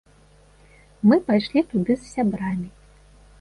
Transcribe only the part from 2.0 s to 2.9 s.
сябрамі.